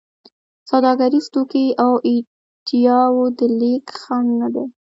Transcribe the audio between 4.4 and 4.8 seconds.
نه دی.